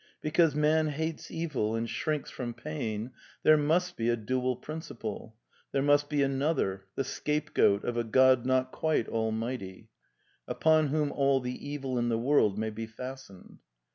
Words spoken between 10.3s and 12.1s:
upon whom all the evil in